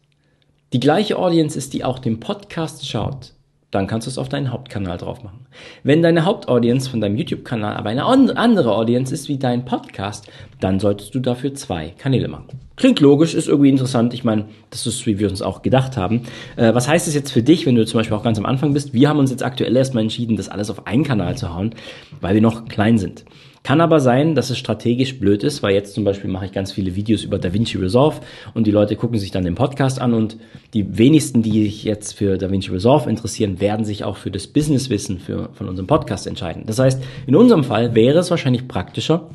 die 0.73 0.81
gleiche 0.81 1.19
Audience 1.19 1.57
ist, 1.57 1.73
die 1.73 1.85
auch 1.85 2.01
den 2.01 2.19
Podcast 2.19 2.89
schaut, 2.89 3.36
dann 3.77 3.87
kannst 3.87 4.07
du 4.07 4.11
es 4.11 4.17
auf 4.17 4.31
deinen 4.31 4.53
Hauptkanal 4.53 4.97
drauf 4.97 5.23
machen. 5.23 5.47
Wenn 5.83 6.03
deine 6.03 6.25
Hauptaudience 6.25 6.89
von 6.89 7.03
deinem 7.03 7.17
YouTube-Kanal 7.17 7.77
aber 7.77 7.91
eine 7.91 8.07
andere 8.07 8.75
Audience 8.75 9.13
ist 9.13 9.29
wie 9.29 9.37
dein 9.37 9.67
Podcast, 9.67 10.29
dann 10.61 10.81
solltest 10.81 11.15
du 11.15 11.21
dafür 11.21 11.55
zwei 11.55 11.91
Kanäle 11.99 12.29
machen. 12.29 12.47
Klingt 12.77 13.01
logisch, 13.01 13.35
ist 13.35 13.49
irgendwie 13.49 13.69
interessant. 13.69 14.15
Ich 14.15 14.25
meine, 14.25 14.47
das 14.71 14.87
ist, 14.87 15.07
wie 15.07 15.19
wir 15.19 15.29
uns 15.29 15.43
auch 15.43 15.61
gedacht 15.61 15.99
haben. 15.99 16.23
Äh, 16.57 16.75
was 16.75 16.89
heißt 16.89 17.07
es 17.07 17.15
jetzt 17.15 17.33
für 17.33 17.43
dich, 17.43 17.67
wenn 17.67 17.75
du 17.75 17.85
zum 17.85 18.01
Beispiel 18.01 18.17
auch 18.17 18.23
ganz 18.23 18.39
am 18.39 18.47
Anfang 18.47 18.73
bist? 18.73 18.95
Wir 18.95 19.11
haben 19.11 19.19
uns 19.19 19.31
jetzt 19.31 19.43
aktuell 19.43 19.77
erstmal 19.77 20.03
entschieden, 20.03 20.37
das 20.37 20.49
alles 20.49 20.71
auf 20.71 20.87
einen 20.87 21.05
Kanal 21.05 21.37
zu 21.37 21.55
hauen, 21.55 21.75
weil 22.21 22.35
wir 22.35 22.43
noch 22.43 22.67
klein 22.67 22.97
sind. 22.97 23.27
Kann 23.67 23.81
aber 23.81 23.99
sein, 23.99 24.37
dass 24.37 24.51
es 24.51 24.59
strategisch 24.59 25.19
blöd 25.19 25.43
ist, 25.43 25.61
weil 25.61 25.75
jetzt 25.75 25.93
zum 25.93 26.05
Beispiel 26.05 26.31
mache 26.31 26.45
ich 26.45 26.53
ganz 26.53 26.71
viele 26.71 26.95
Videos 26.95 27.25
über 27.25 27.37
DaVinci 27.37 27.79
Resolve 27.79 28.21
und 28.55 28.65
die 28.65 28.71
Leute 28.71 28.95
gucken 28.95 29.19
sich 29.19 29.33
dann 29.33 29.43
den 29.43 29.57
Podcast 29.57 30.01
an 30.01 30.15
und 30.15 30.37
die 30.73 30.97
wenigsten, 30.99 31.43
die 31.43 31.65
sich 31.65 31.83
jetzt 31.83 32.13
für 32.13 32.39
DaVinci 32.39 32.71
Resolve 32.71 33.11
interessieren, 33.11 33.61
werden 33.61 33.85
sich 33.85 34.05
auch 34.05 34.19
für 34.19 34.31
das 34.31 34.47
Businesswissen 34.47 35.19
für, 35.19 35.49
von 35.55 35.69
unserem 35.69 35.89
Podcast 35.89 36.29
entscheiden. 36.29 36.63
Das 36.65 36.79
heißt, 36.79 37.03
in 37.27 37.35
unserem 37.35 37.65
Fall 37.65 37.97
wäre 37.97 38.21
es 38.21 38.31
wahrscheinlich 38.31 38.69
praktischer, 38.69 39.31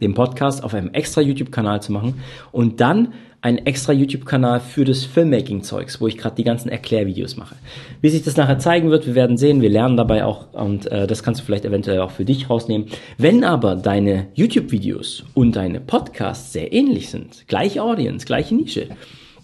den 0.00 0.14
Podcast 0.14 0.62
auf 0.62 0.74
einem 0.74 0.90
extra 0.92 1.20
YouTube-Kanal 1.20 1.82
zu 1.82 1.92
machen 1.92 2.20
und 2.52 2.80
dann 2.80 3.12
einen 3.42 3.58
extra 3.58 3.92
YouTube-Kanal 3.92 4.60
für 4.60 4.84
das 4.84 5.04
Filmmaking-Zeugs, 5.04 6.00
wo 6.00 6.08
ich 6.08 6.18
gerade 6.18 6.34
die 6.34 6.42
ganzen 6.42 6.68
Erklärvideos 6.68 7.36
mache. 7.36 7.54
Wie 8.00 8.08
sich 8.08 8.22
das 8.24 8.36
nachher 8.36 8.58
zeigen 8.58 8.90
wird, 8.90 9.06
wir 9.06 9.14
werden 9.14 9.36
sehen, 9.36 9.60
wir 9.60 9.70
lernen 9.70 9.96
dabei 9.96 10.24
auch 10.24 10.52
und 10.52 10.90
äh, 10.90 11.06
das 11.06 11.22
kannst 11.22 11.40
du 11.40 11.44
vielleicht 11.44 11.64
eventuell 11.64 12.00
auch 12.00 12.10
für 12.10 12.24
dich 12.24 12.50
rausnehmen. 12.50 12.88
Wenn 13.18 13.44
aber 13.44 13.76
deine 13.76 14.28
YouTube-Videos 14.34 15.24
und 15.34 15.54
deine 15.54 15.80
Podcasts 15.80 16.52
sehr 16.52 16.72
ähnlich 16.72 17.08
sind, 17.10 17.46
gleiche 17.46 17.82
Audience, 17.82 18.26
gleiche 18.26 18.54
Nische, 18.54 18.88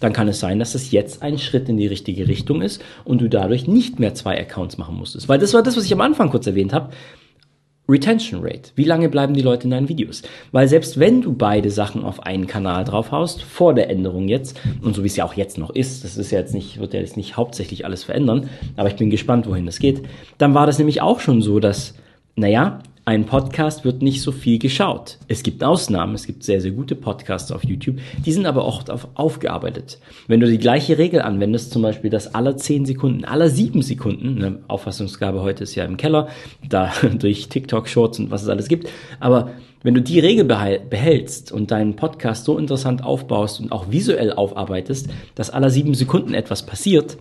dann 0.01 0.11
kann 0.11 0.27
es 0.27 0.41
sein, 0.41 0.59
dass 0.59 0.75
es 0.75 0.91
jetzt 0.91 1.21
ein 1.21 1.37
Schritt 1.37 1.69
in 1.69 1.77
die 1.77 1.87
richtige 1.87 2.27
Richtung 2.27 2.61
ist 2.61 2.83
und 3.05 3.21
du 3.21 3.29
dadurch 3.29 3.67
nicht 3.67 3.99
mehr 3.99 4.13
zwei 4.13 4.37
Accounts 4.37 4.77
machen 4.77 4.97
musstest. 4.97 5.29
Weil 5.29 5.39
das 5.39 5.53
war 5.53 5.63
das, 5.63 5.77
was 5.77 5.85
ich 5.85 5.93
am 5.93 6.01
Anfang 6.01 6.29
kurz 6.29 6.45
erwähnt 6.45 6.73
habe. 6.73 6.89
Retention 7.89 8.41
Rate. 8.41 8.71
Wie 8.75 8.85
lange 8.85 9.09
bleiben 9.09 9.33
die 9.33 9.41
Leute 9.41 9.65
in 9.65 9.71
deinen 9.71 9.89
Videos? 9.89 10.21
Weil 10.53 10.69
selbst 10.69 10.99
wenn 10.99 11.21
du 11.21 11.33
beide 11.33 11.69
Sachen 11.69 12.05
auf 12.05 12.25
einen 12.25 12.47
Kanal 12.47 12.85
drauf 12.85 13.11
haust, 13.11 13.43
vor 13.43 13.73
der 13.73 13.89
Änderung 13.89 14.29
jetzt, 14.29 14.59
und 14.81 14.95
so 14.95 15.03
wie 15.03 15.07
es 15.07 15.17
ja 15.17 15.25
auch 15.25 15.33
jetzt 15.33 15.57
noch 15.57 15.69
ist, 15.69 16.05
das 16.05 16.15
ist 16.15 16.31
ja 16.31 16.39
jetzt 16.39 16.53
nicht, 16.53 16.79
wird 16.79 16.93
ja 16.93 17.01
jetzt 17.01 17.17
nicht 17.17 17.35
hauptsächlich 17.35 17.83
alles 17.85 18.05
verändern, 18.05 18.49
aber 18.77 18.87
ich 18.87 18.95
bin 18.95 19.09
gespannt, 19.09 19.47
wohin 19.47 19.65
das 19.65 19.79
geht, 19.79 20.03
dann 20.37 20.53
war 20.53 20.65
das 20.65 20.77
nämlich 20.77 21.01
auch 21.01 21.19
schon 21.19 21.41
so, 21.41 21.59
dass, 21.59 21.95
naja, 22.35 22.79
ein 23.05 23.25
Podcast 23.25 23.83
wird 23.83 24.01
nicht 24.01 24.21
so 24.21 24.31
viel 24.31 24.59
geschaut. 24.59 25.17
Es 25.27 25.43
gibt 25.43 25.61
Ausnahmen, 25.61 26.15
es 26.15 26.25
gibt 26.25 26.43
sehr, 26.43 26.61
sehr 26.61 26.71
gute 26.71 26.95
Podcasts 26.95 27.51
auf 27.51 27.65
YouTube, 27.65 27.97
die 28.25 28.31
sind 28.31 28.45
aber 28.45 28.63
oft 28.63 28.89
auf, 28.89 29.09
aufgearbeitet. 29.15 29.99
Wenn 30.27 30.39
du 30.39 30.47
die 30.47 30.57
gleiche 30.57 30.97
Regel 30.97 31.21
anwendest, 31.21 31.71
zum 31.71 31.81
Beispiel, 31.81 32.09
dass 32.09 32.33
aller 32.33 32.55
10 32.55 32.85
Sekunden, 32.85 33.25
aller 33.25 33.49
7 33.49 33.81
Sekunden, 33.81 34.41
eine 34.41 34.59
Auffassungsgabe 34.69 35.41
heute 35.41 35.63
ist 35.63 35.75
ja 35.75 35.83
im 35.83 35.97
Keller, 35.97 36.29
da 36.67 36.93
durch 37.19 37.49
TikTok, 37.49 37.89
Shorts 37.89 38.19
und 38.19 38.31
was 38.31 38.43
es 38.43 38.49
alles 38.49 38.69
gibt, 38.69 38.89
aber 39.19 39.51
wenn 39.83 39.95
du 39.95 40.01
die 40.01 40.19
Regel 40.21 40.45
behältst 40.45 41.51
und 41.51 41.71
deinen 41.71 41.97
Podcast 41.97 42.45
so 42.45 42.57
interessant 42.57 43.03
aufbaust 43.03 43.59
und 43.59 43.73
auch 43.73 43.91
visuell 43.91 44.31
aufarbeitest, 44.31 45.09
dass 45.35 45.49
aller 45.49 45.69
7 45.69 45.93
Sekunden 45.93 46.33
etwas 46.33 46.65
passiert, 46.65 47.17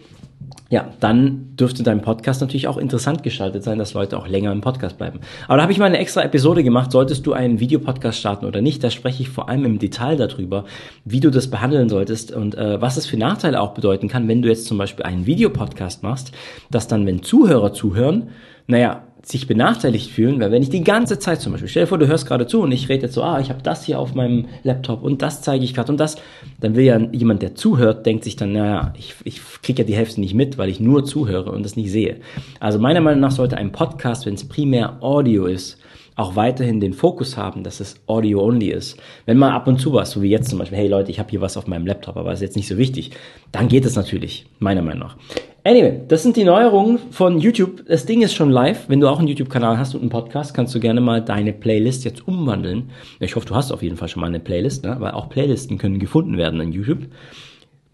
ja, 0.72 0.88
dann 1.00 1.54
dürfte 1.54 1.82
dein 1.82 2.00
Podcast 2.00 2.40
natürlich 2.40 2.66
auch 2.66 2.78
interessant 2.78 3.22
gestaltet 3.22 3.62
sein, 3.62 3.78
dass 3.78 3.92
Leute 3.92 4.16
auch 4.16 4.26
länger 4.26 4.52
im 4.52 4.62
Podcast 4.62 4.96
bleiben. 4.96 5.20
Aber 5.46 5.58
da 5.58 5.64
habe 5.64 5.72
ich 5.72 5.78
mal 5.78 5.84
eine 5.84 5.98
extra 5.98 6.22
Episode 6.22 6.64
gemacht, 6.64 6.90
solltest 6.90 7.26
du 7.26 7.34
einen 7.34 7.60
Videopodcast 7.60 8.18
starten 8.18 8.46
oder 8.46 8.62
nicht. 8.62 8.82
Da 8.82 8.88
spreche 8.88 9.22
ich 9.22 9.28
vor 9.28 9.50
allem 9.50 9.66
im 9.66 9.78
Detail 9.78 10.16
darüber, 10.16 10.64
wie 11.04 11.20
du 11.20 11.28
das 11.28 11.50
behandeln 11.50 11.90
solltest 11.90 12.32
und 12.32 12.54
äh, 12.54 12.80
was 12.80 12.96
es 12.96 13.04
für 13.04 13.18
Nachteile 13.18 13.60
auch 13.60 13.74
bedeuten 13.74 14.08
kann, 14.08 14.28
wenn 14.28 14.40
du 14.40 14.48
jetzt 14.48 14.64
zum 14.64 14.78
Beispiel 14.78 15.04
einen 15.04 15.26
Videopodcast 15.26 16.02
machst, 16.02 16.32
dass 16.70 16.88
dann, 16.88 17.04
wenn 17.04 17.22
Zuhörer 17.22 17.74
zuhören, 17.74 18.30
naja, 18.66 19.02
sich 19.22 19.46
benachteiligt 19.46 20.10
fühlen, 20.10 20.40
weil 20.40 20.50
wenn 20.50 20.62
ich 20.62 20.70
die 20.70 20.82
ganze 20.82 21.18
Zeit 21.18 21.40
zum 21.40 21.52
Beispiel, 21.52 21.68
stell 21.68 21.84
dir 21.84 21.88
vor, 21.88 21.98
du 21.98 22.08
hörst 22.08 22.26
gerade 22.26 22.46
zu 22.46 22.60
und 22.60 22.72
ich 22.72 22.88
rede 22.88 23.02
jetzt 23.02 23.14
so, 23.14 23.22
ah, 23.22 23.38
ich 23.40 23.50
habe 23.50 23.62
das 23.62 23.84
hier 23.84 23.98
auf 23.98 24.14
meinem 24.14 24.46
Laptop 24.64 25.02
und 25.02 25.22
das 25.22 25.42
zeige 25.42 25.64
ich 25.64 25.74
gerade 25.74 25.92
und 25.92 25.98
das, 25.98 26.16
dann 26.60 26.74
will 26.74 26.84
ja 26.84 26.98
jemand, 26.98 27.42
der 27.42 27.54
zuhört, 27.54 28.04
denkt 28.04 28.24
sich 28.24 28.36
dann, 28.36 28.52
naja, 28.52 28.92
ich, 28.98 29.14
ich 29.24 29.40
kriege 29.62 29.82
ja 29.82 29.86
die 29.86 29.94
Hälfte 29.94 30.20
nicht 30.20 30.34
mit, 30.34 30.58
weil 30.58 30.68
ich 30.68 30.80
nur 30.80 31.04
zuhöre 31.04 31.52
und 31.52 31.62
das 31.62 31.76
nicht 31.76 31.90
sehe. 31.90 32.16
Also 32.58 32.78
meiner 32.78 33.00
Meinung 33.00 33.20
nach 33.20 33.30
sollte 33.30 33.56
ein 33.56 33.70
Podcast, 33.70 34.26
wenn 34.26 34.34
es 34.34 34.48
primär 34.48 34.96
Audio 35.00 35.46
ist, 35.46 35.78
auch 36.16 36.36
weiterhin 36.36 36.80
den 36.80 36.92
Fokus 36.92 37.36
haben, 37.36 37.62
dass 37.62 37.80
es 37.80 37.96
Audio-only 38.06 38.70
ist. 38.70 39.00
Wenn 39.24 39.38
mal 39.38 39.52
ab 39.52 39.66
und 39.66 39.80
zu 39.80 39.92
was, 39.92 40.10
so 40.10 40.22
wie 40.22 40.30
jetzt 40.30 40.50
zum 40.50 40.58
Beispiel, 40.58 40.78
hey 40.78 40.88
Leute, 40.88 41.10
ich 41.10 41.18
habe 41.18 41.30
hier 41.30 41.40
was 41.40 41.56
auf 41.56 41.66
meinem 41.66 41.86
Laptop, 41.86 42.16
aber 42.16 42.32
ist 42.32 42.42
jetzt 42.42 42.56
nicht 42.56 42.68
so 42.68 42.76
wichtig, 42.76 43.12
dann 43.50 43.68
geht 43.68 43.84
es 43.84 43.96
natürlich, 43.96 44.46
meiner 44.58 44.82
Meinung 44.82 45.00
nach. 45.00 45.16
Anyway, 45.64 46.00
das 46.08 46.24
sind 46.24 46.36
die 46.36 46.42
Neuerungen 46.42 46.98
von 47.12 47.38
YouTube. 47.38 47.86
Das 47.86 48.04
Ding 48.04 48.22
ist 48.22 48.34
schon 48.34 48.50
live. 48.50 48.88
Wenn 48.88 48.98
du 48.98 49.06
auch 49.06 49.20
einen 49.20 49.28
YouTube-Kanal 49.28 49.78
hast 49.78 49.94
und 49.94 50.00
einen 50.00 50.10
Podcast, 50.10 50.54
kannst 50.54 50.74
du 50.74 50.80
gerne 50.80 51.00
mal 51.00 51.22
deine 51.22 51.52
Playlist 51.52 52.04
jetzt 52.04 52.26
umwandeln. 52.26 52.90
Ich 53.20 53.36
hoffe, 53.36 53.46
du 53.46 53.54
hast 53.54 53.70
auf 53.70 53.80
jeden 53.80 53.96
Fall 53.96 54.08
schon 54.08 54.22
mal 54.22 54.26
eine 54.26 54.40
Playlist, 54.40 54.84
ne? 54.84 54.96
weil 54.98 55.12
auch 55.12 55.28
Playlisten 55.28 55.78
können 55.78 56.00
gefunden 56.00 56.36
werden 56.36 56.60
in 56.60 56.72
YouTube. 56.72 57.06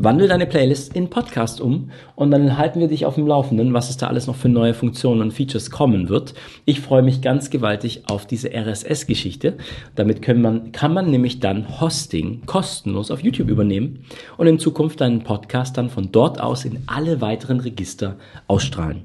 Wandel 0.01 0.29
deine 0.29 0.47
Playlist 0.47 0.95
in 0.95 1.11
Podcast 1.11 1.61
um 1.61 1.91
und 2.15 2.31
dann 2.31 2.57
halten 2.57 2.79
wir 2.79 2.87
dich 2.87 3.05
auf 3.05 3.17
dem 3.17 3.27
Laufenden, 3.27 3.75
was 3.75 3.91
es 3.91 3.97
da 3.97 4.07
alles 4.07 4.29
noch 4.29 4.37
für 4.37 4.49
neue 4.49 4.73
Funktionen 4.73 5.21
und 5.23 5.33
Features 5.33 5.73
kommen 5.73 6.09
wird. 6.09 6.35
Ich 6.65 6.81
freue 6.81 7.03
mich 7.03 7.21
ganz 7.21 7.51
gewaltig 7.51 8.05
auf 8.07 8.25
diese 8.25 8.51
RSS-Geschichte. 8.55 9.57
Damit 9.97 10.23
kann 10.23 10.41
man, 10.41 10.71
kann 10.71 10.95
man 10.95 11.11
nämlich 11.11 11.41
dann 11.41 11.81
Hosting 11.81 12.43
kostenlos 12.47 13.11
auf 13.11 13.25
YouTube 13.25 13.49
übernehmen 13.49 14.05
und 14.37 14.47
in 14.47 14.61
Zukunft 14.61 15.01
deinen 15.01 15.25
Podcast 15.25 15.77
dann 15.77 15.91
von 15.91 16.13
dort 16.13 16.41
aus 16.41 16.65
in 16.65 16.85
alle 16.87 17.21
weiteren 17.21 17.59
Register 17.59 18.19
ausstrahlen. 18.47 19.05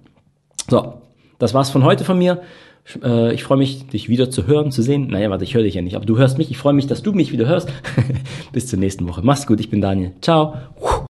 So, 0.69 1.01
das 1.39 1.55
war's 1.55 1.71
von 1.71 1.83
heute 1.83 2.03
von 2.03 2.19
mir. 2.19 2.43
Äh, 3.03 3.33
ich 3.33 3.43
freue 3.43 3.57
mich, 3.57 3.87
dich 3.87 4.09
wieder 4.09 4.29
zu 4.29 4.47
hören, 4.47 4.71
zu 4.71 4.81
sehen. 4.81 5.07
Naja, 5.07 5.29
warte, 5.29 5.43
ich 5.43 5.55
höre 5.55 5.63
dich 5.63 5.75
ja 5.75 5.81
nicht, 5.81 5.95
aber 5.95 6.05
du 6.05 6.17
hörst 6.17 6.37
mich. 6.37 6.51
Ich 6.51 6.57
freue 6.57 6.73
mich, 6.73 6.87
dass 6.87 7.03
du 7.03 7.13
mich 7.13 7.31
wieder 7.31 7.47
hörst. 7.47 7.71
Bis 8.51 8.67
zur 8.67 8.79
nächsten 8.79 9.07
Woche. 9.07 9.21
Mach's 9.23 9.47
gut, 9.47 9.59
ich 9.59 9.69
bin 9.69 9.81
Daniel. 9.81 10.11
Ciao. 10.21 10.55